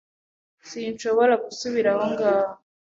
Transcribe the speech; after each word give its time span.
Sinshobora 0.69 1.33
gusubira 1.43 1.89
aho 1.93 2.05
ngaho. 2.11 2.53